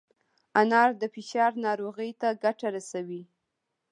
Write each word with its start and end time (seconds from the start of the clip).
انار 0.61 0.89
د 1.01 1.03
فشار 1.13 1.51
ناروغۍ 1.65 2.11
ته 2.21 2.27
ګټه 2.43 2.67
رسوي. 2.75 3.21